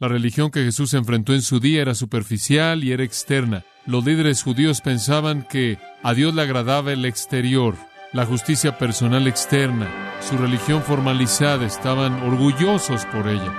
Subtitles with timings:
[0.00, 3.64] La religión que Jesús enfrentó en su día era superficial y era externa.
[3.84, 7.76] Los líderes judíos pensaban que a Dios le agradaba el exterior,
[8.14, 13.52] la justicia personal externa, su religión formalizada, estaban orgullosos por ella.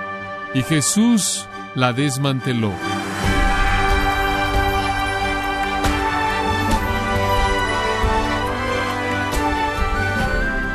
[0.52, 2.72] Y Jesús la desmanteló.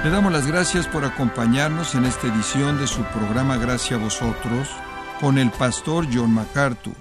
[0.06, 4.70] Le damos las gracias por acompañarnos en esta edición de su programa Gracias a vosotros
[5.20, 6.96] con el pastor John MacArthur.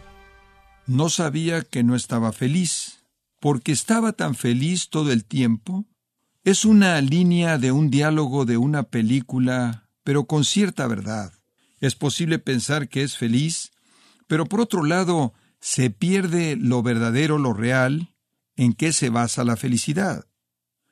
[0.87, 3.05] No sabía que no estaba feliz,
[3.41, 5.85] porque estaba tan feliz todo el tiempo.
[6.43, 11.33] Es una línea de un diálogo de una película, pero con cierta verdad.
[11.81, 13.73] Es posible pensar que es feliz,
[14.27, 18.15] pero por otro lado, se pierde lo verdadero, lo real,
[18.57, 20.25] en qué se basa la felicidad.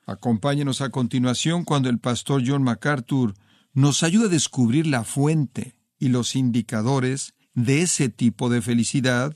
[0.05, 3.33] Acompáñenos a continuación cuando el pastor John MacArthur
[3.73, 9.33] nos ayuda a descubrir la fuente y los indicadores de ese tipo de felicidad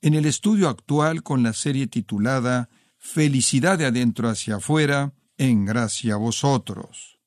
[0.00, 6.14] en el estudio actual con la serie titulada Felicidad de adentro hacia afuera, en gracia
[6.14, 7.20] a vosotros.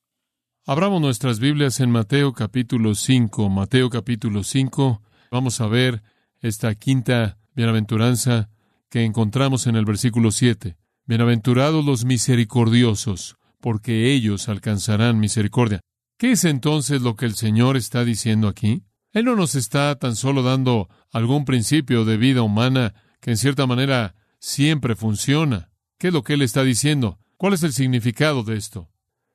[0.66, 3.50] Abramos nuestras Biblias en Mateo capítulo 5.
[3.50, 5.02] Mateo capítulo 5.
[5.32, 6.04] Vamos a ver
[6.42, 8.50] esta quinta bienaventuranza
[8.90, 10.76] que encontramos en el versículo 7.
[11.06, 15.80] Bienaventurados los misericordiosos, porque ellos alcanzarán misericordia.
[16.18, 18.84] ¿Qué es entonces lo que el Señor está diciendo aquí?
[19.12, 23.68] Él no nos está tan solo dando algún principio de vida humana que en cierta
[23.68, 25.72] manera siempre funciona.
[25.98, 27.20] ¿Qué es lo que Él está diciendo?
[27.36, 28.90] ¿Cuál es el significado de esto?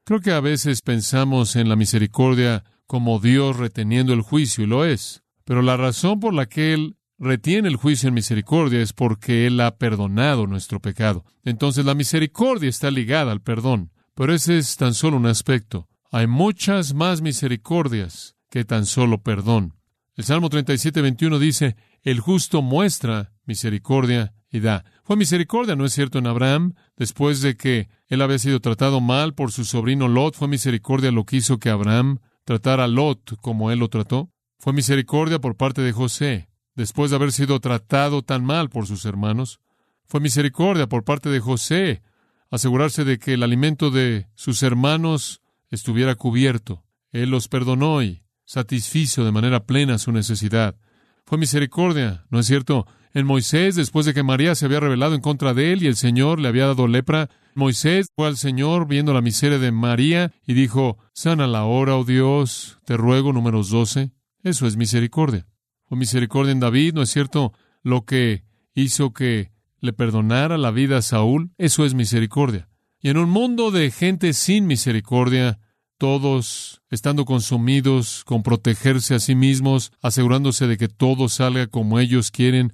[0.04, 4.86] Creo que a veces pensamos en la misericordia como Dios reteniendo el juicio, y lo
[4.86, 5.22] es.
[5.44, 9.60] Pero la razón por la que Él retiene el juicio en misericordia es porque Él
[9.60, 11.26] ha perdonado nuestro pecado.
[11.44, 15.90] Entonces la misericordia está ligada al perdón, pero ese es tan solo un aspecto.
[16.12, 19.74] Hay muchas más misericordias que tan solo perdón.
[20.16, 24.84] El Salmo 37, 21 dice, el justo muestra misericordia y da.
[25.04, 29.34] Fue misericordia, ¿no es cierto?, en Abraham, después de que él había sido tratado mal
[29.34, 33.70] por su sobrino Lot, fue misericordia lo que hizo que Abraham tratara a Lot como
[33.70, 34.30] él lo trató.
[34.58, 39.04] Fue misericordia por parte de José, después de haber sido tratado tan mal por sus
[39.04, 39.60] hermanos.
[40.06, 42.02] Fue misericordia por parte de José
[42.50, 46.84] asegurarse de que el alimento de sus hermanos estuviera cubierto.
[47.12, 50.76] Él los perdonó y satisfizo de manera plena su necesidad.
[51.24, 52.86] Fue misericordia, ¿no es cierto?
[53.12, 55.96] En Moisés, después de que María se había rebelado en contra de él y el
[55.96, 60.54] Señor le había dado lepra, Moisés fue al Señor viendo la miseria de María y
[60.54, 64.12] dijo, Sana la hora, oh Dios, te ruego, números 12.
[64.42, 65.46] Eso es misericordia.
[65.86, 67.52] Fue misericordia en David, ¿no es cierto?
[67.82, 68.44] Lo que
[68.74, 72.69] hizo que le perdonara la vida a Saúl, eso es misericordia.
[73.00, 75.58] Y en un mundo de gente sin misericordia,
[75.98, 82.30] todos estando consumidos con protegerse a sí mismos, asegurándose de que todo salga como ellos
[82.30, 82.72] quieren,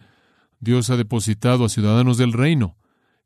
[0.58, 2.76] Dios ha depositado a ciudadanos del reino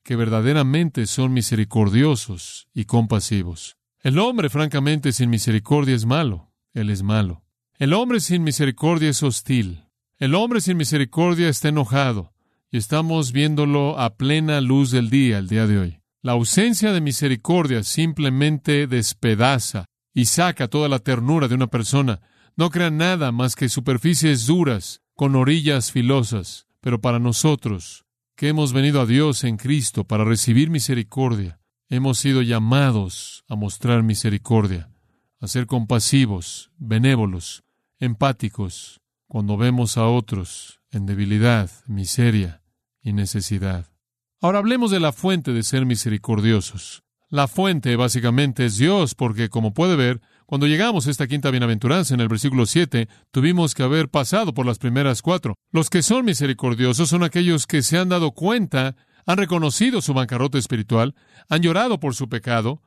[0.03, 3.77] que verdaderamente son misericordiosos y compasivos.
[4.03, 6.51] El hombre, francamente, sin misericordia es malo.
[6.73, 7.45] Él es malo.
[7.79, 9.85] El hombre sin misericordia es hostil.
[10.19, 12.33] El hombre sin misericordia está enojado,
[12.71, 16.00] y estamos viéndolo a plena luz del día el día de hoy.
[16.23, 22.21] La ausencia de misericordia simplemente despedaza y saca toda la ternura de una persona.
[22.57, 26.67] No crea nada más que superficies duras, con orillas filosas.
[26.81, 28.05] Pero para nosotros,
[28.37, 34.03] que hemos venido a Dios en Cristo para recibir misericordia, hemos sido llamados a mostrar
[34.03, 34.91] misericordia,
[35.41, 37.63] a ser compasivos, benévolos,
[37.99, 42.63] empáticos cuando vemos a otros en debilidad, miseria
[43.03, 43.90] y necesidad.
[44.43, 47.03] Ahora hablemos de la fuente de ser misericordiosos.
[47.29, 52.15] La fuente básicamente es Dios, porque como puede ver, cuando llegamos a esta quinta bienaventuranza
[52.15, 55.57] en el versículo 7, tuvimos que haber pasado por las primeras cuatro.
[55.71, 58.97] Los que son misericordiosos son aquellos que se han dado cuenta,
[59.27, 61.15] han reconocido su bancarrota espiritual,
[61.51, 62.83] han llorado por su pecado,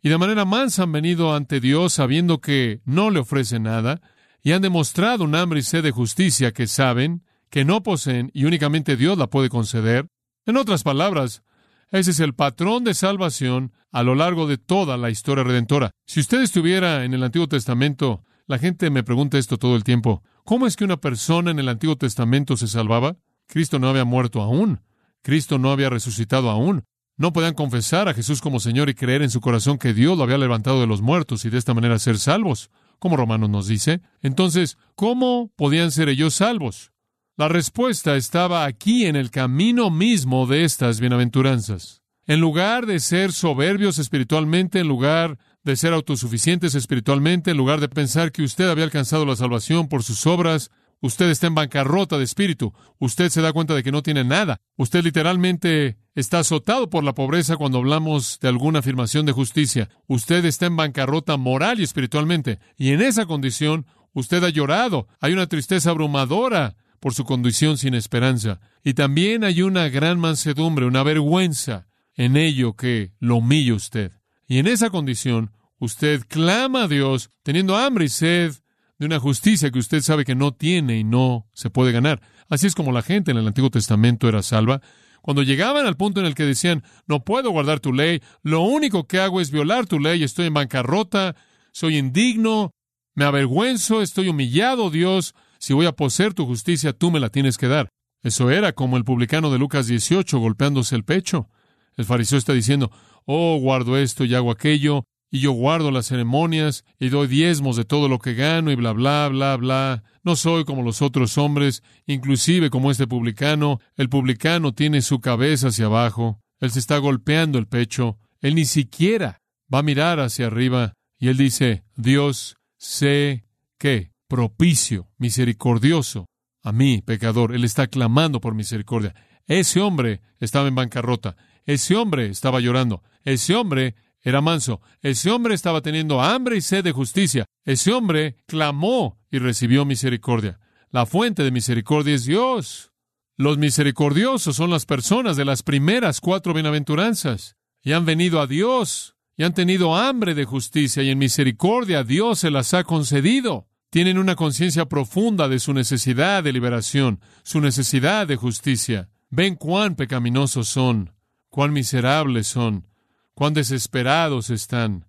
[0.00, 4.00] y de manera mansa han venido ante Dios sabiendo que no le ofrece nada,
[4.44, 8.44] y han demostrado un hambre y sed de justicia que saben que no poseen y
[8.44, 10.08] únicamente Dios la puede conceder.
[10.46, 11.42] En otras palabras,
[11.90, 15.90] ese es el patrón de salvación a lo largo de toda la historia redentora.
[16.06, 20.22] Si usted estuviera en el Antiguo Testamento, la gente me pregunta esto todo el tiempo.
[20.44, 23.16] ¿Cómo es que una persona en el Antiguo Testamento se salvaba?
[23.46, 24.80] Cristo no había muerto aún.
[25.22, 26.84] Cristo no había resucitado aún.
[27.16, 30.24] No podían confesar a Jesús como Señor y creer en su corazón que Dios lo
[30.24, 34.00] había levantado de los muertos y de esta manera ser salvos como Romanos nos dice.
[34.22, 36.90] Entonces, ¿cómo podían ser ellos salvos?
[37.36, 42.00] La respuesta estaba aquí en el camino mismo de estas bienaventuranzas.
[42.26, 47.88] En lugar de ser soberbios espiritualmente, en lugar de ser autosuficientes espiritualmente, en lugar de
[47.88, 50.70] pensar que usted había alcanzado la salvación por sus obras,
[51.00, 52.72] Usted está en bancarrota de espíritu.
[52.98, 54.62] Usted se da cuenta de que no tiene nada.
[54.76, 59.90] Usted literalmente está azotado por la pobreza cuando hablamos de alguna afirmación de justicia.
[60.06, 62.58] Usted está en bancarrota moral y espiritualmente.
[62.78, 63.84] Y en esa condición,
[64.14, 65.06] usted ha llorado.
[65.20, 68.60] Hay una tristeza abrumadora por su condición sin esperanza.
[68.82, 74.12] Y también hay una gran mansedumbre, una vergüenza en ello que lo humilla usted.
[74.48, 78.54] Y en esa condición, usted clama a Dios teniendo hambre y sed
[78.98, 82.22] de una justicia que usted sabe que no tiene y no se puede ganar.
[82.48, 84.80] Así es como la gente en el Antiguo Testamento era salva.
[85.20, 89.06] Cuando llegaban al punto en el que decían, no puedo guardar tu ley, lo único
[89.06, 91.36] que hago es violar tu ley, estoy en bancarrota,
[91.70, 92.70] soy indigno,
[93.14, 97.58] me avergüenzo, estoy humillado, Dios, si voy a poseer tu justicia, tú me la tienes
[97.58, 97.88] que dar.
[98.22, 101.48] Eso era como el publicano de Lucas 18 golpeándose el pecho.
[101.96, 102.90] El fariseo está diciendo,
[103.26, 105.04] oh, guardo esto y hago aquello,
[105.34, 108.92] y yo guardo las ceremonias y doy diezmos de todo lo que gano y bla,
[108.92, 110.04] bla, bla, bla.
[110.22, 113.80] No soy como los otros hombres, inclusive como este publicano.
[113.96, 116.38] El publicano tiene su cabeza hacia abajo.
[116.60, 118.16] Él se está golpeando el pecho.
[118.40, 119.42] Él ni siquiera
[119.72, 120.92] va a mirar hacia arriba.
[121.18, 123.44] Y él dice, Dios, sé
[123.76, 126.26] que propicio, misericordioso
[126.64, 127.54] a mí, pecador.
[127.54, 129.14] Él está clamando por misericordia.
[129.46, 131.36] Ese hombre estaba en bancarrota.
[131.66, 133.04] Ese hombre estaba llorando.
[133.22, 134.80] Ese hombre era manso.
[135.02, 137.44] Ese hombre estaba teniendo hambre y sed de justicia.
[137.64, 140.58] Ese hombre clamó y recibió misericordia.
[140.90, 142.90] La fuente de misericordia es Dios.
[143.36, 147.54] Los misericordiosos son las personas de las primeras cuatro bienaventuranzas.
[147.84, 149.14] Y han venido a Dios.
[149.36, 151.04] Y han tenido hambre de justicia.
[151.04, 153.68] Y en misericordia Dios se las ha concedido.
[153.94, 159.08] Tienen una conciencia profunda de su necesidad de liberación, su necesidad de justicia.
[159.30, 161.12] Ven cuán pecaminosos son,
[161.48, 162.88] cuán miserables son
[163.34, 165.06] cuán desesperados están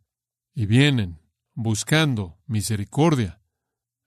[0.53, 1.17] y vienen
[1.55, 3.41] buscando misericordia.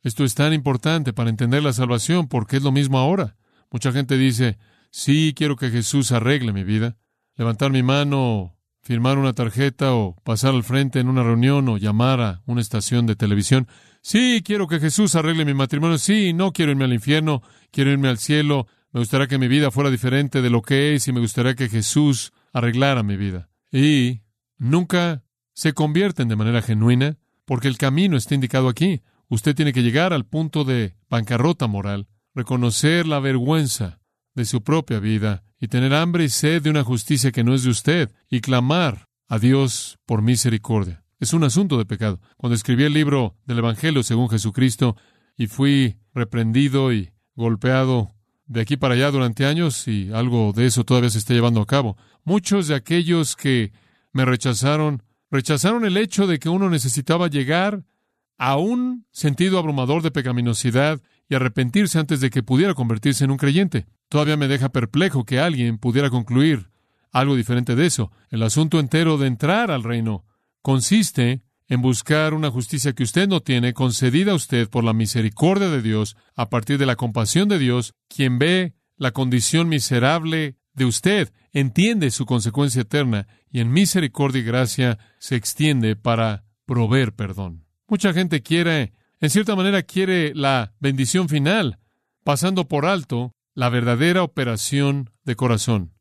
[0.05, 3.37] Esto es tan importante para entender la salvación porque es lo mismo ahora.
[3.73, 4.59] Mucha gente dice,
[4.93, 6.99] sí, quiero que Jesús arregle mi vida.
[7.35, 8.57] Levantar mi mano,
[8.89, 13.05] firmar una tarjeta o pasar al frente en una reunión o llamar a una estación
[13.05, 13.69] de televisión.
[14.01, 15.99] Sí, quiero que Jesús arregle mi matrimonio.
[15.99, 18.67] Sí, no quiero irme al infierno, quiero irme al cielo.
[18.93, 21.69] Me gustaría que mi vida fuera diferente de lo que es y me gustaría que
[21.69, 24.23] Jesús arreglara mi vida y
[24.57, 29.03] nunca se convierten de manera genuina porque el camino está indicado aquí.
[29.29, 34.01] Usted tiene que llegar al punto de bancarrota moral, reconocer la vergüenza
[34.39, 37.65] de su propia vida y tener hambre y sed de una justicia que no es
[37.65, 41.03] de usted y clamar a Dios por misericordia.
[41.19, 42.21] Es un asunto de pecado.
[42.37, 44.97] Cuando escribí el libro del Evangelio según Jesucristo
[45.37, 48.15] y fui reprendido y golpeado
[48.47, 51.67] de aquí para allá durante años y algo de eso todavía se está llevando a
[51.67, 51.97] cabo.
[52.23, 53.73] Muchos de aquellos que
[54.13, 55.03] me rechazaron,
[55.33, 57.83] rechazaron el hecho de que uno necesitaba llegar
[58.39, 63.37] a un sentido abrumador de pecaminosidad y arrepentirse antes de que pudiera convertirse en un
[63.37, 63.87] creyente.
[64.09, 66.71] Todavía me deja perplejo que alguien pudiera concluir
[67.13, 68.11] algo diferente de eso.
[68.31, 70.25] El asunto entero de entrar al reino
[70.63, 75.69] consiste en buscar una justicia que usted no tiene, concedida a usted por la misericordia
[75.69, 80.87] de Dios, a partir de la compasión de Dios, quien ve la condición miserable de
[80.87, 87.65] usted, entiende su consecuencia eterna y en misericordia y gracia se extiende para proveer perdón.
[87.87, 91.79] Mucha gente quiere, en cierta manera quiere la bendición final,
[92.25, 95.93] pasando por alto la verdadera operación de corazón.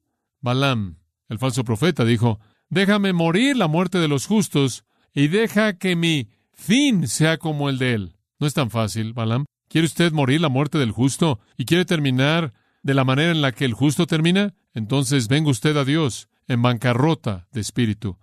[0.42, 5.96] Balaam, el falso profeta, dijo, Déjame morir la muerte de los justos y deja que
[5.96, 8.16] mi fin sea como el de él.
[8.40, 9.46] No es tan fácil, Balaam.
[9.70, 13.52] ¿Quiere usted morir la muerte del justo y quiere terminar de la manera en la
[13.52, 14.54] que el justo termina?
[14.76, 18.20] Entonces venga usted a Dios en bancarrota de espíritu,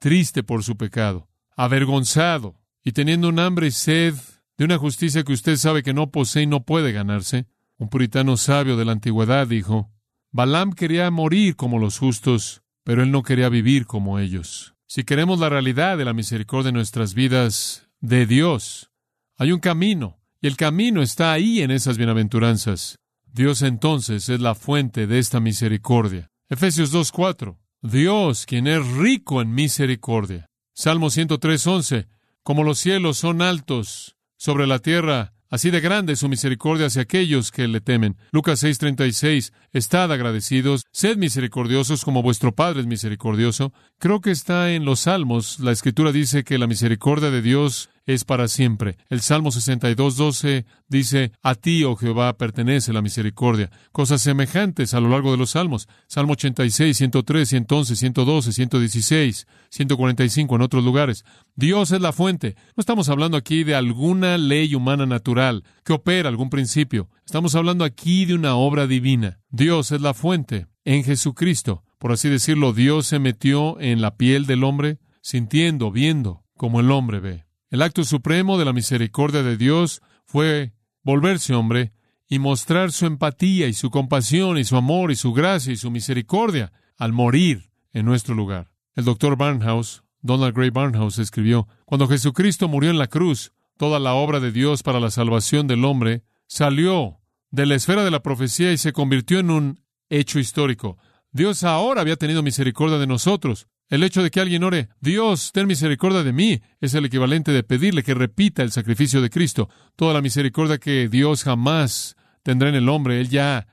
[0.00, 4.16] triste por su pecado, avergonzado y teniendo un hambre y sed
[4.58, 7.46] de una justicia que usted sabe que no posee y no puede ganarse.
[7.78, 9.90] Un puritano sabio de la antigüedad dijo,
[10.32, 14.74] Balaam quería morir como los justos, pero él no quería vivir como ellos.
[14.86, 18.90] Si queremos la realidad de la misericordia en nuestras vidas de Dios,
[19.36, 22.98] hay un camino, y el camino está ahí en esas bienaventuranzas.
[23.24, 26.30] Dios entonces es la fuente de esta misericordia.
[26.48, 27.58] Efesios 2.4.
[27.82, 30.46] Dios, quien es rico en misericordia.
[30.72, 32.06] Salmo 103.11.
[32.42, 37.00] Como los cielos son altos sobre la tierra, Así de grande es su misericordia hacia
[37.00, 38.18] aquellos que le temen.
[38.30, 39.54] Lucas 6:36.
[39.72, 43.72] Estad agradecidos, sed misericordiosos como vuestro Padre es misericordioso.
[43.98, 45.58] Creo que está en los Salmos.
[45.58, 48.96] La Escritura dice que la misericordia de Dios es para siempre.
[49.08, 53.70] El Salmo 62, 12 dice, a ti, oh Jehová, pertenece la misericordia.
[53.90, 55.88] Cosas semejantes a lo largo de los Salmos.
[56.06, 61.24] Salmo 86, 103, 111, 112, 116, 145 en otros lugares.
[61.56, 62.54] Dios es la fuente.
[62.76, 67.08] No estamos hablando aquí de alguna ley humana natural que opera algún principio.
[67.24, 69.40] Estamos hablando aquí de una obra divina.
[69.50, 70.68] Dios es la fuente.
[70.84, 76.44] En Jesucristo, por así decirlo, Dios se metió en la piel del hombre, sintiendo, viendo,
[76.56, 77.45] como el hombre ve.
[77.76, 81.92] El acto supremo de la misericordia de Dios fue volverse hombre
[82.26, 85.90] y mostrar su empatía y su compasión y su amor y su gracia y su
[85.90, 88.72] misericordia al morir en nuestro lugar.
[88.94, 94.14] El doctor Barnhouse, Donald Gray Barnhouse, escribió, Cuando Jesucristo murió en la cruz, toda la
[94.14, 98.72] obra de Dios para la salvación del hombre salió de la esfera de la profecía
[98.72, 100.96] y se convirtió en un hecho histórico.
[101.36, 103.68] Dios ahora había tenido misericordia de nosotros.
[103.90, 107.62] El hecho de que alguien ore, Dios, ten misericordia de mí, es el equivalente de
[107.62, 109.68] pedirle que repita el sacrificio de Cristo.
[109.96, 113.66] Toda la misericordia que Dios jamás tendrá en el hombre, Él ya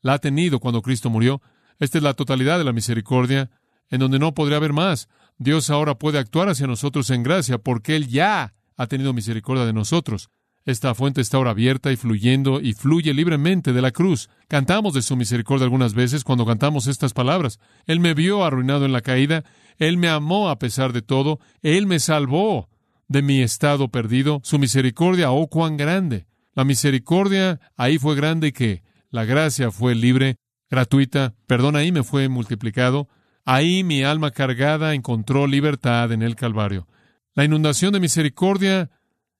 [0.00, 1.42] la ha tenido cuando Cristo murió.
[1.80, 3.50] Esta es la totalidad de la misericordia,
[3.90, 5.08] en donde no podría haber más.
[5.38, 9.72] Dios ahora puede actuar hacia nosotros en gracia porque Él ya ha tenido misericordia de
[9.72, 10.30] nosotros.
[10.68, 14.28] Esta fuente está ahora abierta y fluyendo y fluye libremente de la cruz.
[14.48, 17.58] Cantamos de su misericordia algunas veces cuando cantamos estas palabras.
[17.86, 19.44] Él me vio arruinado en la caída,
[19.78, 22.68] Él me amó a pesar de todo, Él me salvó
[23.06, 24.42] de mi estado perdido.
[24.44, 26.26] Su misericordia, oh cuán grande.
[26.52, 30.36] La misericordia ahí fue grande que la gracia fue libre,
[30.68, 33.08] gratuita, perdón ahí me fue multiplicado.
[33.46, 36.86] Ahí mi alma cargada encontró libertad en el Calvario.
[37.32, 38.90] La inundación de misericordia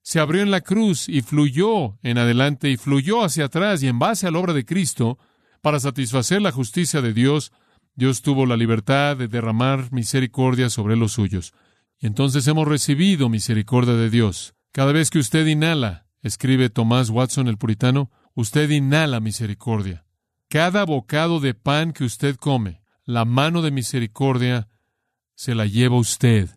[0.09, 3.99] se abrió en la cruz y fluyó en adelante y fluyó hacia atrás y en
[3.99, 5.19] base a la obra de Cristo,
[5.61, 7.51] para satisfacer la justicia de Dios,
[7.93, 11.53] Dios tuvo la libertad de derramar misericordia sobre los suyos.
[11.99, 14.55] Y entonces hemos recibido misericordia de Dios.
[14.71, 20.07] Cada vez que usted inhala, escribe Tomás Watson el puritano, usted inhala misericordia.
[20.47, 24.69] Cada bocado de pan que usted come, la mano de misericordia
[25.35, 26.49] se la lleva usted.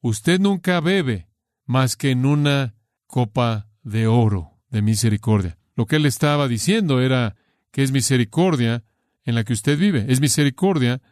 [0.00, 1.28] Usted nunca bebe
[1.66, 2.74] más que en una
[3.10, 5.58] copa de oro de misericordia.
[5.74, 7.34] Lo que él estaba diciendo era
[7.72, 8.84] que es misericordia
[9.24, 11.02] en la que usted vive, es misericordia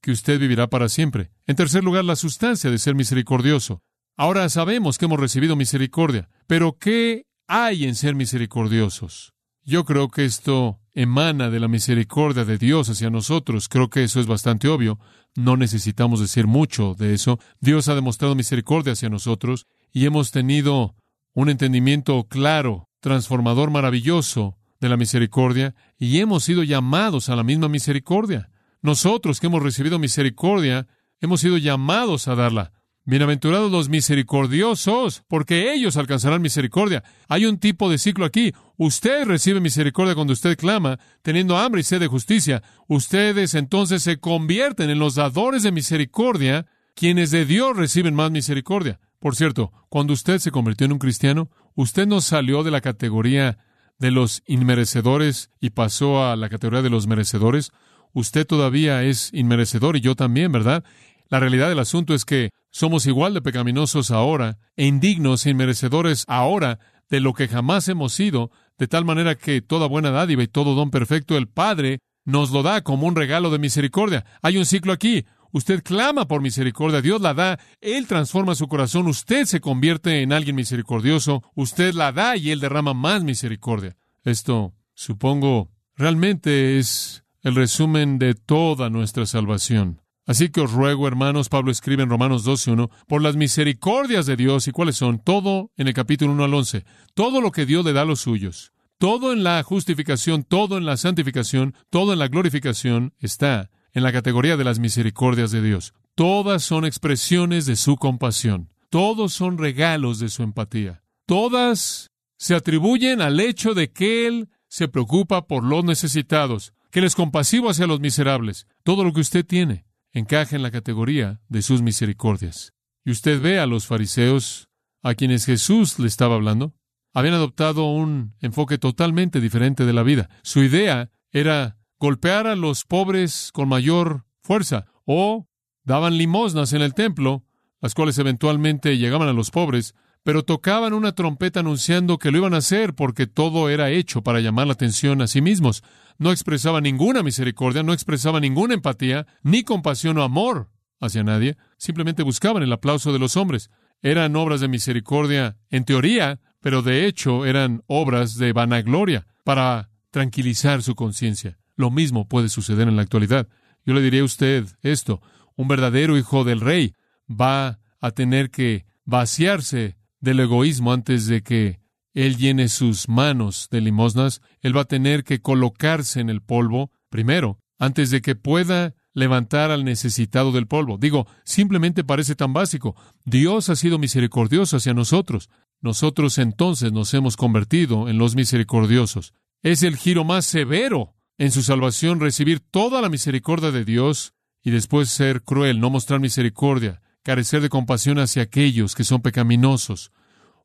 [0.00, 1.32] que usted vivirá para siempre.
[1.46, 3.82] En tercer lugar, la sustancia de ser misericordioso.
[4.16, 9.34] Ahora sabemos que hemos recibido misericordia, pero ¿qué hay en ser misericordiosos?
[9.64, 13.68] Yo creo que esto emana de la misericordia de Dios hacia nosotros.
[13.68, 15.00] Creo que eso es bastante obvio.
[15.34, 17.40] No necesitamos decir mucho de eso.
[17.60, 20.94] Dios ha demostrado misericordia hacia nosotros y hemos tenido
[21.34, 27.68] un entendimiento claro, transformador, maravilloso de la misericordia, y hemos sido llamados a la misma
[27.68, 28.50] misericordia.
[28.82, 30.86] Nosotros que hemos recibido misericordia,
[31.20, 32.72] hemos sido llamados a darla.
[33.06, 37.04] Bienaventurados los misericordiosos, porque ellos alcanzarán misericordia.
[37.28, 38.54] Hay un tipo de ciclo aquí.
[38.78, 42.62] Usted recibe misericordia cuando usted clama, teniendo hambre y sed de justicia.
[42.88, 46.64] Ustedes entonces se convierten en los dadores de misericordia,
[46.94, 49.00] quienes de Dios reciben más misericordia.
[49.24, 53.56] Por cierto, cuando usted se convirtió en un cristiano, usted no salió de la categoría
[53.98, 57.72] de los inmerecedores y pasó a la categoría de los merecedores.
[58.12, 60.84] Usted todavía es inmerecedor y yo también, ¿verdad?
[61.30, 66.26] La realidad del asunto es que somos igual de pecaminosos ahora e indignos e inmerecedores
[66.28, 66.78] ahora
[67.08, 70.74] de lo que jamás hemos sido, de tal manera que toda buena dádiva y todo
[70.74, 74.26] don perfecto el Padre nos lo da como un regalo de misericordia.
[74.42, 75.24] Hay un ciclo aquí.
[75.54, 80.32] Usted clama por misericordia, Dios la da, Él transforma su corazón, usted se convierte en
[80.32, 83.96] alguien misericordioso, usted la da y Él derrama más misericordia.
[84.24, 90.02] Esto, supongo, realmente es el resumen de toda nuestra salvación.
[90.26, 94.66] Así que os ruego, hermanos, Pablo escribe en Romanos 12.1, por las misericordias de Dios,
[94.66, 95.20] ¿y cuáles son?
[95.20, 96.84] Todo en el capítulo 1 al 11,
[97.14, 100.84] todo lo que Dios le da a los suyos, todo en la justificación, todo en
[100.84, 105.94] la santificación, todo en la glorificación está en la categoría de las misericordias de Dios.
[106.14, 108.72] Todas son expresiones de su compasión.
[108.90, 111.02] Todos son regalos de su empatía.
[111.26, 117.06] Todas se atribuyen al hecho de que Él se preocupa por los necesitados, que Él
[117.06, 118.66] es compasivo hacia los miserables.
[118.82, 122.72] Todo lo que usted tiene encaja en la categoría de sus misericordias.
[123.04, 124.68] Y usted ve a los fariseos
[125.02, 126.74] a quienes Jesús le estaba hablando,
[127.12, 130.30] habían adoptado un enfoque totalmente diferente de la vida.
[130.42, 135.46] Su idea era golpear a los pobres con mayor fuerza, o
[135.84, 137.44] daban limosnas en el templo,
[137.80, 142.54] las cuales eventualmente llegaban a los pobres, pero tocaban una trompeta anunciando que lo iban
[142.54, 145.84] a hacer porque todo era hecho para llamar la atención a sí mismos.
[146.18, 152.22] No expresaban ninguna misericordia, no expresaban ninguna empatía, ni compasión o amor hacia nadie, simplemente
[152.22, 153.70] buscaban el aplauso de los hombres.
[154.00, 160.82] eran obras de misericordia en teoría, pero de hecho eran obras de vanagloria para tranquilizar
[160.82, 161.58] su conciencia.
[161.76, 163.48] Lo mismo puede suceder en la actualidad.
[163.84, 165.20] Yo le diría a usted esto,
[165.56, 166.94] un verdadero hijo del rey
[167.28, 171.80] va a tener que vaciarse del egoísmo antes de que
[172.14, 176.92] él llene sus manos de limosnas, él va a tener que colocarse en el polvo
[177.10, 180.96] primero, antes de que pueda levantar al necesitado del polvo.
[180.96, 182.96] Digo, simplemente parece tan básico.
[183.24, 185.50] Dios ha sido misericordioso hacia nosotros.
[185.80, 189.34] Nosotros entonces nos hemos convertido en los misericordiosos.
[189.62, 194.70] Es el giro más severo en su salvación recibir toda la misericordia de Dios y
[194.70, 200.12] después ser cruel, no mostrar misericordia, carecer de compasión hacia aquellos que son pecaminosos,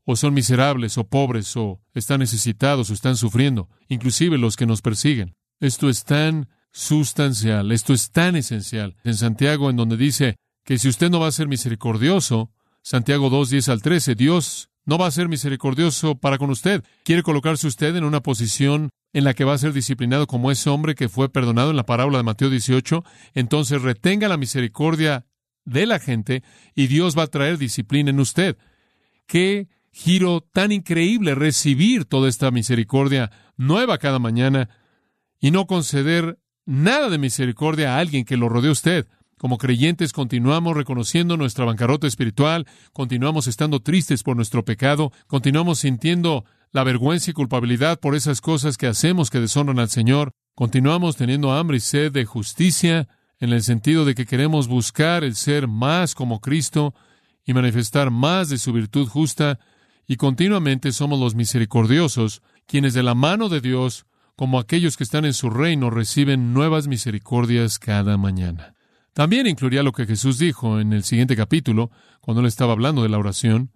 [0.05, 4.81] o son miserables, o pobres, o están necesitados, o están sufriendo, inclusive los que nos
[4.81, 5.35] persiguen.
[5.59, 8.95] Esto es tan sustancial, esto es tan esencial.
[9.03, 13.49] En Santiago, en donde dice que si usted no va a ser misericordioso, Santiago 2,
[13.49, 16.83] 10 al 13, Dios no va a ser misericordioso para con usted.
[17.03, 20.71] Quiere colocarse usted en una posición en la que va a ser disciplinado como ese
[20.71, 23.03] hombre que fue perdonado en la parábola de Mateo 18,
[23.35, 25.27] entonces retenga la misericordia
[25.63, 26.41] de la gente
[26.73, 28.57] y Dios va a traer disciplina en usted.
[29.27, 34.69] Qué giro tan increíble recibir toda esta misericordia nueva cada mañana
[35.39, 39.05] y no conceder nada de misericordia a alguien que lo rodee usted.
[39.39, 46.43] Como creyentes continuamos reconociendo nuestra bancarrota espiritual, continuamos estando tristes por nuestro pecado, continuamos sintiendo
[46.73, 51.53] la vergüenza y culpabilidad por esas cosas que hacemos que deshonran al Señor, continuamos teniendo
[51.53, 53.07] hambre y sed de justicia,
[53.39, 56.93] en el sentido de que queremos buscar el ser más como Cristo
[57.45, 59.57] y manifestar más de su virtud justa,
[60.05, 64.05] y continuamente somos los misericordiosos, quienes de la mano de Dios,
[64.35, 68.73] como aquellos que están en su reino, reciben nuevas misericordias cada mañana.
[69.19, 73.09] También incluiría lo que Jesús dijo en el siguiente capítulo, cuando él estaba hablando de
[73.09, 73.73] la oración,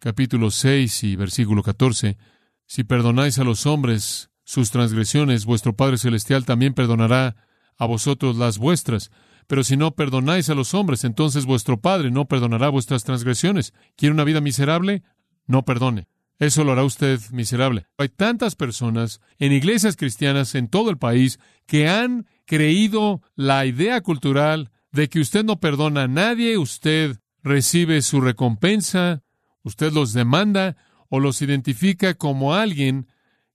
[0.00, 2.18] capítulo 6 y versículo 14,
[2.66, 7.36] si perdonáis a los hombres sus transgresiones, vuestro Padre Celestial también perdonará
[7.78, 9.12] a vosotros las vuestras.
[9.46, 13.74] Pero si no perdonáis a los hombres, entonces vuestro Padre no perdonará vuestras transgresiones.
[13.94, 15.04] ¿Quiere una vida miserable?
[15.46, 16.08] No perdone.
[16.40, 17.86] Eso lo hará usted miserable.
[17.98, 24.00] Hay tantas personas en iglesias cristianas en todo el país que han creído la idea
[24.00, 29.22] cultural de que usted no perdona a nadie, usted recibe su recompensa,
[29.62, 30.76] usted los demanda
[31.08, 33.08] o los identifica como alguien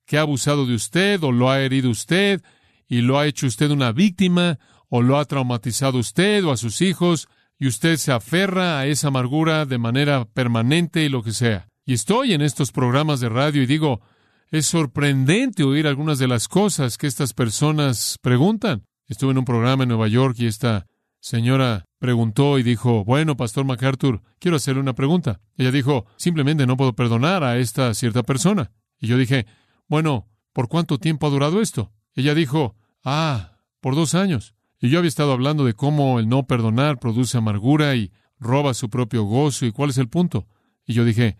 [0.05, 2.41] que ha abusado de usted o lo ha herido usted
[2.87, 6.81] y lo ha hecho usted una víctima, o lo ha traumatizado usted o a sus
[6.81, 7.27] hijos,
[7.59, 11.67] y usted se aferra a esa amargura de manera permanente y lo que sea.
[11.85, 14.01] Y estoy en estos programas de radio y digo,
[14.49, 18.85] es sorprendente oír algunas de las cosas que estas personas preguntan.
[19.07, 20.87] Estuve en un programa en Nueva York y esta
[21.19, 25.39] señora preguntó y dijo, bueno, Pastor MacArthur, quiero hacerle una pregunta.
[25.55, 28.71] Ella dijo, simplemente no puedo perdonar a esta cierta persona.
[28.99, 29.45] Y yo dije,
[29.87, 31.91] bueno, ¿por cuánto tiempo ha durado esto?
[32.13, 34.55] Ella dijo, ah, por dos años.
[34.79, 38.89] Y yo había estado hablando de cómo el no perdonar produce amargura y roba su
[38.89, 40.47] propio gozo y cuál es el punto.
[40.85, 41.37] Y yo dije,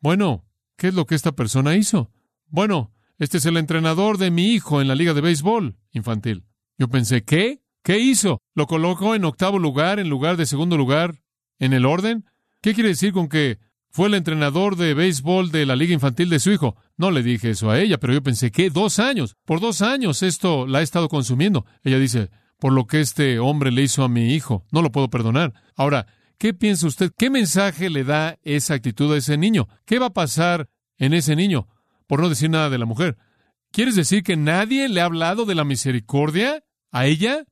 [0.00, 0.44] bueno,
[0.76, 2.10] ¿qué es lo que esta persona hizo?
[2.46, 6.44] Bueno, este es el entrenador de mi hijo en la liga de béisbol infantil.
[6.78, 7.59] Yo pensé, ¿qué?
[7.82, 8.42] ¿Qué hizo?
[8.54, 11.14] ¿Lo colocó en octavo lugar en lugar de segundo lugar
[11.58, 12.24] en el orden?
[12.60, 13.58] ¿Qué quiere decir con que
[13.92, 16.76] fue el entrenador de béisbol de la liga infantil de su hijo.
[16.96, 18.70] No le dije eso a ella, pero yo pensé, ¿qué?
[18.70, 19.36] Dos años.
[19.44, 21.66] Por dos años esto la ha estado consumiendo.
[21.82, 25.10] Ella dice, por lo que este hombre le hizo a mi hijo, no lo puedo
[25.10, 25.54] perdonar.
[25.76, 26.06] Ahora,
[26.38, 27.10] ¿qué piensa usted?
[27.16, 29.68] ¿Qué mensaje le da esa actitud a ese niño?
[29.86, 31.66] ¿Qué va a pasar en ese niño?
[32.06, 33.16] Por no decir nada de la mujer.
[33.72, 36.62] ¿Quieres decir que nadie le ha hablado de la misericordia
[36.92, 37.44] a ella?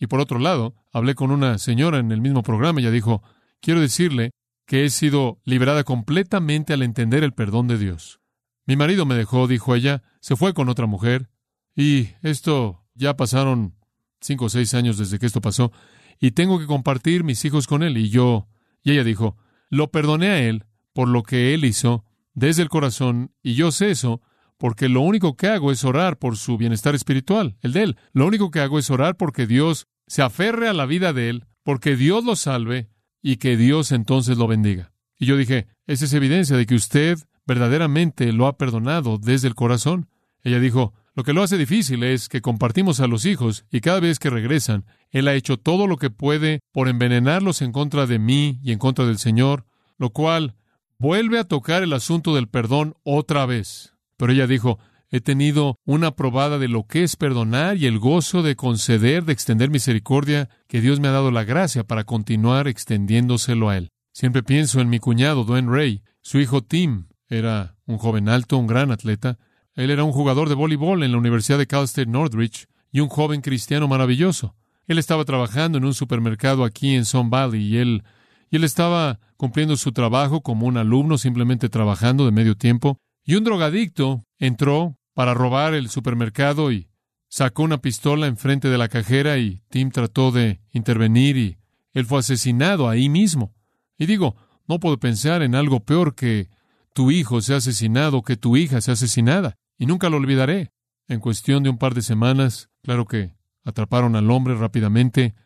[0.00, 3.22] Y por otro lado, hablé con una señora en el mismo programa ella dijo,
[3.60, 4.32] quiero decirle
[4.66, 8.20] que he sido liberada completamente al entender el perdón de Dios.
[8.66, 11.28] Mi marido me dejó, dijo ella, se fue con otra mujer,
[11.76, 13.74] y esto ya pasaron
[14.20, 15.70] cinco o seis años desde que esto pasó,
[16.18, 18.48] y tengo que compartir mis hijos con él, y yo,
[18.82, 19.36] y ella dijo,
[19.68, 23.90] lo perdoné a él por lo que él hizo desde el corazón, y yo sé
[23.90, 24.22] eso,
[24.60, 27.96] porque lo único que hago es orar por su bienestar espiritual, el de él.
[28.12, 31.46] Lo único que hago es orar porque Dios se aferre a la vida de él,
[31.62, 32.90] porque Dios lo salve,
[33.22, 34.92] y que Dios entonces lo bendiga.
[35.18, 39.54] Y yo dije, esa es evidencia de que usted verdaderamente lo ha perdonado desde el
[39.54, 40.10] corazón.
[40.42, 44.00] Ella dijo, lo que lo hace difícil es que compartimos a los hijos y cada
[44.00, 48.18] vez que regresan, Él ha hecho todo lo que puede por envenenarlos en contra de
[48.18, 49.64] mí y en contra del Señor,
[49.96, 50.54] lo cual
[50.98, 53.94] vuelve a tocar el asunto del perdón otra vez.
[54.20, 54.78] Pero ella dijo,
[55.08, 59.32] he tenido una probada de lo que es perdonar y el gozo de conceder, de
[59.32, 63.88] extender misericordia, que Dios me ha dado la gracia para continuar extendiéndoselo a Él.
[64.12, 66.02] Siempre pienso en mi cuñado, Dwayne Ray.
[66.20, 69.38] Su hijo Tim era un joven alto, un gran atleta.
[69.74, 73.08] Él era un jugador de voleibol en la Universidad de Cal State Northridge y un
[73.08, 74.54] joven cristiano maravilloso.
[74.86, 78.04] Él estaba trabajando en un supermercado aquí en Sun Valley y él,
[78.50, 83.00] y él estaba cumpliendo su trabajo como un alumno, simplemente trabajando de medio tiempo.
[83.30, 86.88] Y un drogadicto entró para robar el supermercado y
[87.28, 91.58] sacó una pistola enfrente de la cajera y Tim trató de intervenir y
[91.92, 93.54] él fue asesinado ahí mismo.
[93.96, 94.34] Y digo,
[94.66, 96.48] no puedo pensar en algo peor que
[96.92, 99.54] tu hijo sea asesinado, que tu hija sea asesinada.
[99.78, 100.72] Y nunca lo olvidaré.
[101.06, 105.36] En cuestión de un par de semanas, claro que atraparon al hombre rápidamente.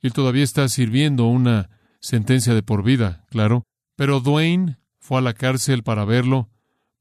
[0.00, 3.64] Él todavía está sirviendo una sentencia de por vida, claro.
[3.96, 6.51] Pero Dwayne fue a la cárcel para verlo,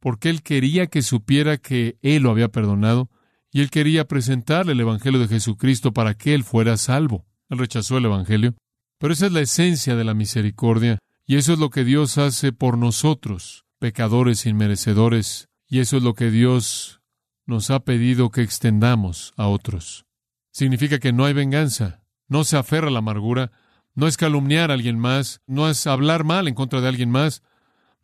[0.02, 3.10] porque él quería que supiera que él lo había perdonado,
[3.52, 7.26] y él quería presentarle el Evangelio de Jesucristo para que él fuera salvo.
[7.50, 8.56] Él rechazó el Evangelio.
[8.98, 12.52] Pero esa es la esencia de la misericordia, y eso es lo que Dios hace
[12.52, 17.02] por nosotros, pecadores inmerecedores, y eso es lo que Dios
[17.46, 20.06] nos ha pedido que extendamos a otros.
[20.52, 23.52] Significa que no hay venganza, no se aferra a la amargura,
[23.94, 27.44] no es calumniar a alguien más, no es hablar mal en contra de alguien más,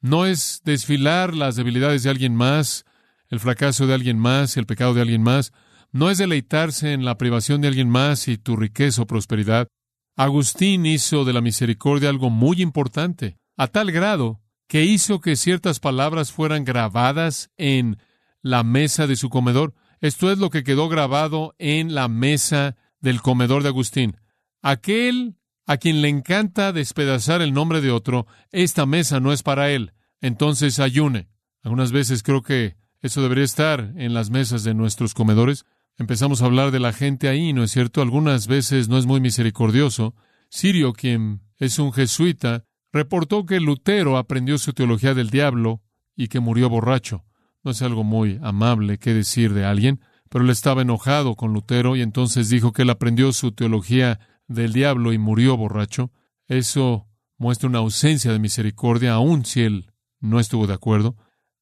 [0.02, 2.86] no es desfilar las debilidades de alguien más,
[3.30, 5.52] el fracaso de alguien más, el pecado de alguien más,
[5.92, 9.68] no es deleitarse en la privación de alguien más y tu riqueza o prosperidad.
[10.16, 15.80] Agustín hizo de la misericordia algo muy importante, a tal grado que hizo que ciertas
[15.80, 17.98] palabras fueran grabadas en
[18.42, 19.74] la mesa de su comedor.
[20.02, 24.18] Esto es lo que quedó grabado en la mesa del comedor de Agustín.
[24.62, 29.70] Aquel a quien le encanta despedazar el nombre de otro, esta mesa no es para
[29.70, 29.92] él.
[30.22, 31.28] Entonces ayune.
[31.62, 35.66] Algunas veces creo que eso debería estar en las mesas de nuestros comedores.
[35.98, 38.02] Empezamos a hablar de la gente ahí, ¿no es cierto?
[38.02, 40.16] Algunas veces no es muy misericordioso.
[40.50, 45.82] Sirio, quien es un jesuita, reportó que Lutero aprendió su teología del diablo
[46.16, 47.26] y que murió borracho.
[47.62, 50.00] No es algo muy amable que decir de alguien,
[50.30, 54.74] pero él estaba enojado con Lutero y entonces dijo que él aprendió su teología del
[54.74, 56.12] diablo y murió borracho.
[56.48, 57.08] Eso
[57.38, 61.16] muestra una ausencia de misericordia, aun si él no estuvo de acuerdo.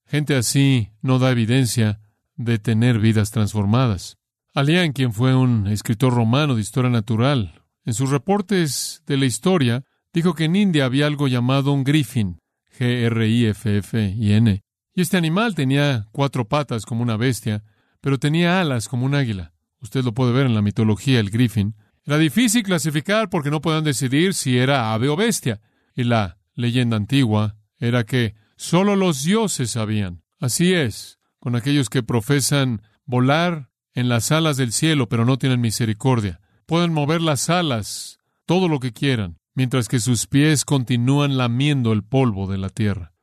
[0.06, 2.00] Gente así no da evidencia
[2.36, 4.18] de tener vidas transformadas.
[4.54, 9.84] Alian, quien fue un escritor romano de historia natural, en sus reportes de la historia,
[10.14, 12.40] dijo que en India había algo llamado un griffin,
[12.78, 14.62] G-R-I-F-F-I-N,
[14.94, 17.64] y este animal tenía cuatro patas como una bestia,
[18.00, 19.52] pero tenía alas como un águila.
[19.82, 21.76] Usted lo puede ver en la mitología, el griffin.
[22.06, 25.60] Era difícil clasificar porque no podían decidir si era ave o bestia,
[25.96, 30.24] y la leyenda antigua era que solo los dioses sabían.
[30.40, 35.62] Así es, con aquellos que profesan volar en las alas del cielo, pero no tienen
[35.62, 36.42] misericordia.
[36.66, 42.04] Pueden mover las alas, todo lo que quieran, mientras que sus pies continúan lamiendo el
[42.04, 43.14] polvo de la tierra.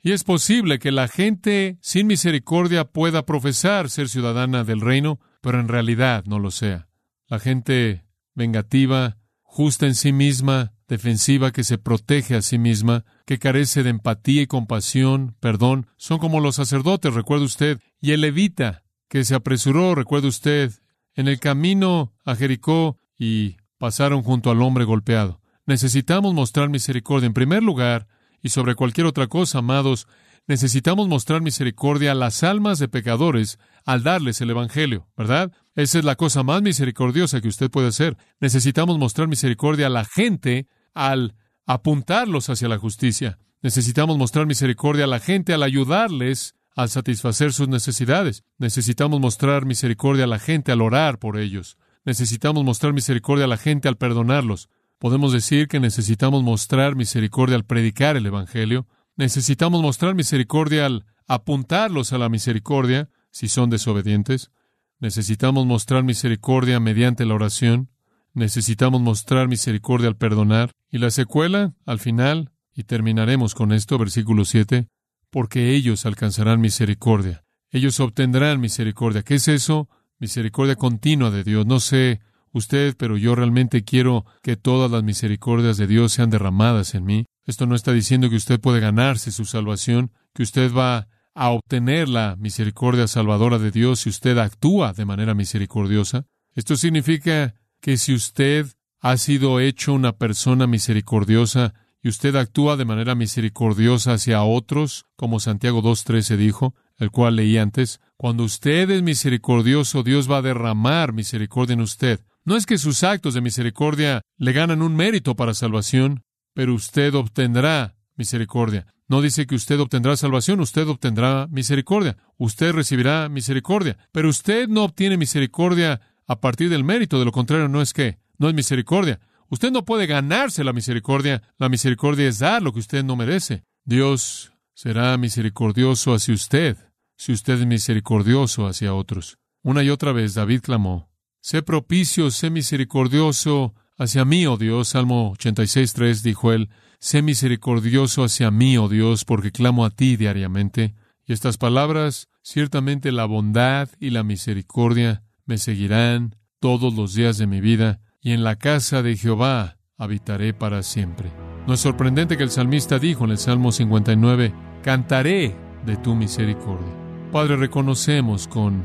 [0.00, 5.58] Y es posible que la gente sin misericordia pueda profesar ser ciudadana del reino, pero
[5.58, 6.88] en realidad no lo sea.
[7.26, 8.04] La gente
[8.38, 13.90] vengativa, justa en sí misma, defensiva que se protege a sí misma, que carece de
[13.90, 19.34] empatía y compasión, perdón, son como los sacerdotes, recuerde usted, y el levita, que se
[19.34, 20.72] apresuró, recuerde usted,
[21.14, 25.40] en el camino a Jericó y pasaron junto al hombre golpeado.
[25.66, 28.06] Necesitamos mostrar misericordia en primer lugar
[28.42, 30.06] y sobre cualquier otra cosa, amados,
[30.46, 35.52] necesitamos mostrar misericordia a las almas de pecadores al darles el Evangelio, ¿verdad?
[35.78, 38.16] Esa es la cosa más misericordiosa que usted puede hacer.
[38.40, 41.36] Necesitamos mostrar misericordia a la gente al
[41.66, 43.38] apuntarlos hacia la justicia.
[43.62, 48.42] Necesitamos mostrar misericordia a la gente al ayudarles al satisfacer sus necesidades.
[48.58, 51.78] Necesitamos mostrar misericordia a la gente al orar por ellos.
[52.04, 54.70] Necesitamos mostrar misericordia a la gente al perdonarlos.
[54.98, 58.88] Podemos decir que necesitamos mostrar misericordia al predicar el Evangelio.
[59.14, 64.50] Necesitamos mostrar misericordia al apuntarlos a la misericordia si son desobedientes.
[65.00, 67.88] Necesitamos mostrar misericordia mediante la oración.
[68.34, 70.72] Necesitamos mostrar misericordia al perdonar.
[70.90, 74.88] Y la secuela, al final, y terminaremos con esto, versículo 7,
[75.30, 77.44] porque ellos alcanzarán misericordia.
[77.70, 79.22] Ellos obtendrán misericordia.
[79.22, 79.88] ¿Qué es eso?
[80.18, 81.66] Misericordia continua de Dios.
[81.66, 82.20] No sé
[82.52, 87.26] usted, pero yo realmente quiero que todas las misericordias de Dios sean derramadas en mí.
[87.44, 91.08] Esto no está diciendo que usted puede ganarse su salvación, que usted va
[91.38, 96.26] a obtener la misericordia salvadora de Dios si usted actúa de manera misericordiosa.
[96.54, 98.66] Esto significa que si usted
[99.00, 105.40] ha sido hecho una persona misericordiosa, y usted actúa de manera misericordiosa hacia otros, como
[105.40, 111.12] Santiago 2.13 dijo, el cual leí antes, cuando usted es misericordioso, Dios va a derramar
[111.12, 112.20] misericordia en usted.
[112.44, 116.22] No es que sus actos de misericordia le ganan un mérito para salvación,
[116.54, 118.86] pero usted obtendrá misericordia.
[119.08, 122.16] No dice que usted obtendrá salvación, usted obtendrá misericordia.
[122.36, 127.68] Usted recibirá misericordia, pero usted no obtiene misericordia a partir del mérito, de lo contrario
[127.68, 129.18] no es que, no es misericordia.
[129.48, 133.64] Usted no puede ganarse la misericordia, la misericordia es dar lo que usted no merece.
[133.84, 136.76] Dios será misericordioso hacia usted
[137.16, 139.38] si usted es misericordioso hacia otros.
[139.62, 141.08] Una y otra vez David clamó,
[141.40, 144.88] Sé propicio, sé misericordioso hacia mí, oh Dios.
[144.88, 146.68] Salmo 86.3 dijo él,
[147.00, 150.94] Sé misericordioso hacia mí, oh Dios, porque clamo a ti diariamente.
[151.24, 157.46] Y estas palabras, ciertamente la bondad y la misericordia me seguirán todos los días de
[157.46, 161.30] mi vida, y en la casa de Jehová habitaré para siempre.
[161.66, 165.54] No es sorprendente que el salmista dijo en el Salmo 59, Cantaré
[165.86, 166.92] de tu misericordia.
[167.30, 168.84] Padre, reconocemos con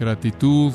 [0.00, 0.72] gratitud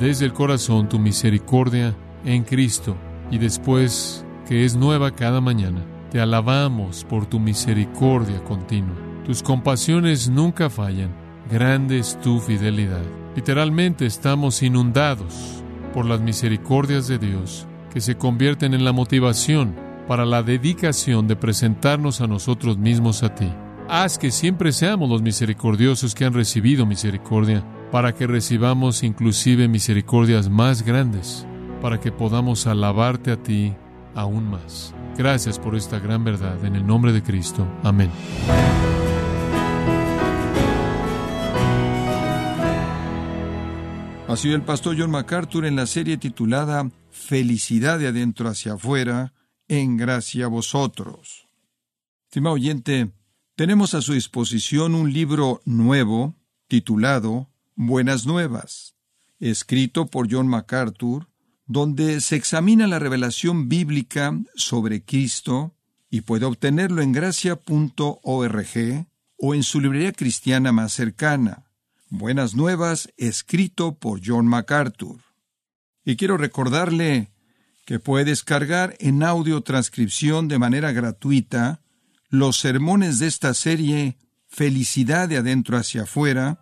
[0.00, 2.96] desde el corazón tu misericordia en Cristo
[3.30, 5.91] y después que es nueva cada mañana.
[6.12, 8.94] Te alabamos por tu misericordia continua.
[9.24, 11.10] Tus compasiones nunca fallan.
[11.50, 13.00] Grande es tu fidelidad.
[13.34, 19.74] Literalmente estamos inundados por las misericordias de Dios que se convierten en la motivación
[20.06, 23.50] para la dedicación de presentarnos a nosotros mismos a ti.
[23.88, 30.50] Haz que siempre seamos los misericordiosos que han recibido misericordia, para que recibamos inclusive misericordias
[30.50, 31.46] más grandes,
[31.80, 33.72] para que podamos alabarte a ti
[34.14, 34.94] aún más.
[35.16, 36.64] Gracias por esta gran verdad.
[36.64, 37.66] En el nombre de Cristo.
[37.82, 38.10] Amén.
[44.28, 49.34] Ha sido el pastor John MacArthur en la serie titulada Felicidad de adentro hacia afuera,
[49.68, 51.48] en gracia a vosotros.
[52.24, 53.12] Estimado oyente,
[53.56, 56.34] tenemos a su disposición un libro nuevo
[56.66, 58.94] titulado Buenas Nuevas,
[59.38, 61.28] escrito por John MacArthur
[61.72, 65.74] donde se examina la revelación bíblica sobre Cristo
[66.10, 69.06] y puede obtenerlo en gracia.org
[69.38, 71.64] o en su librería cristiana más cercana.
[72.10, 75.20] Buenas Nuevas, escrito por John MacArthur.
[76.04, 77.30] Y quiero recordarle
[77.86, 81.80] que puede descargar en audio transcripción de manera gratuita
[82.28, 86.61] los sermones de esta serie Felicidad de adentro hacia afuera,